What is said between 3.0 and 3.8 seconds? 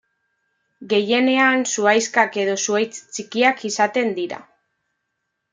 txikiak